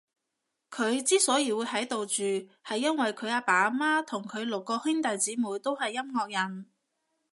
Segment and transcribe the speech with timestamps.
[0.71, 2.23] 佢之所以會喺度住，
[2.65, 6.65] 係因為佢阿爸阿媽同佢個六兄弟姐妹都係音樂人